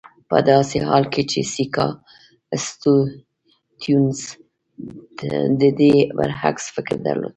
[0.29, 1.87] په داسې حال کې چې سیاکا
[2.65, 4.19] سټیونز
[5.59, 7.29] د دې برعکس فکر درلود.